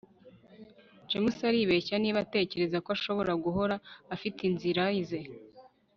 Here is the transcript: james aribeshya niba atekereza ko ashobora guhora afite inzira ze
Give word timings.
james 1.09 1.37
aribeshya 1.49 1.95
niba 1.99 2.19
atekereza 2.25 2.77
ko 2.85 2.89
ashobora 2.97 3.33
guhora 3.43 3.75
afite 4.15 4.39
inzira 4.49 4.83
ze 5.07 5.19